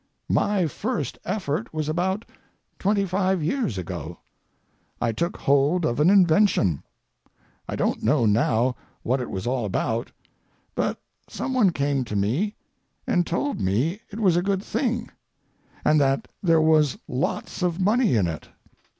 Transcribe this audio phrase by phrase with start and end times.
[0.31, 2.25] My first effort was about
[2.79, 4.17] twenty five years ago.
[4.99, 10.11] I took hold of an invention—I don't know now what it was all about,
[10.73, 10.97] but
[11.29, 12.55] some one came to me
[13.05, 15.11] and told me it was a good thing,
[15.85, 18.49] and that there was lots of money in it.